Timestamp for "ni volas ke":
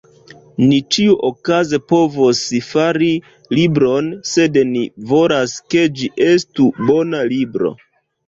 4.71-5.83